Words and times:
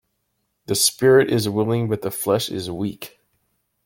The 0.65 0.73
spirit 0.73 1.29
is 1.29 1.47
willing 1.47 1.87
but 1.87 2.01
the 2.01 2.09
flesh 2.09 2.49
is 2.49 2.71
weak. 2.71 3.19